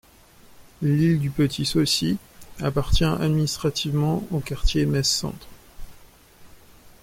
[0.81, 2.17] L’île du Petit-Saulcy
[2.59, 5.47] appartient administrativement au quartier Metz-Centre.